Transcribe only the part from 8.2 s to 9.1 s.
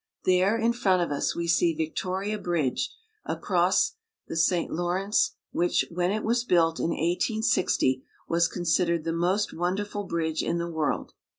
was considered